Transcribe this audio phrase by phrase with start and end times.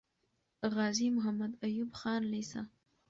[0.73, 2.61] غازي محمد ايوب خان لیسه